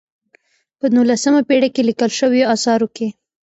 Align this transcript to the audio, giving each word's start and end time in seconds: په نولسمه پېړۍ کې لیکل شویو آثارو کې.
په 0.79 0.85
نولسمه 0.95 1.41
پېړۍ 1.49 1.69
کې 1.75 1.81
لیکل 1.89 2.11
شویو 2.19 2.49
آثارو 2.53 2.87
کې. 2.95 3.07